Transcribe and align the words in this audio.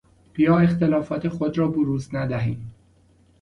بیا 0.33 0.59
اختلافات 0.59 1.27
خود 1.29 1.57
را 1.57 1.67
بروز 1.67 2.15
ندهیم. 2.15 2.71